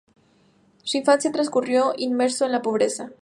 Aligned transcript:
Su 0.81 0.97
infancia 0.97 1.31
transcurrió 1.31 1.93
inmerso 1.95 2.45
en 2.47 2.53
la 2.53 2.63
pobreza. 2.63 3.11